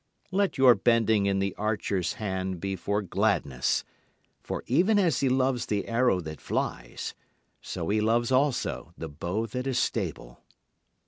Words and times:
Let 0.31 0.57
your 0.57 0.73
bending 0.73 1.27
in 1.27 1.37
the 1.37 1.53
Archer's 1.57 2.13
hand 2.13 2.59
be 2.59 2.75
for 2.75 3.03
gladness; 3.03 3.83
For 4.41 4.63
even 4.65 4.97
as 4.97 5.19
he 5.19 5.29
loves 5.29 5.67
the 5.67 5.87
arrow 5.87 6.19
that 6.21 6.41
flies, 6.41 7.13
so 7.61 7.89
He 7.89 8.01
loves 8.01 8.31
also 8.31 8.93
the 8.97 9.09
bow 9.09 9.45
that 9.45 9.67
is 9.67 9.77
stable. 9.77 10.41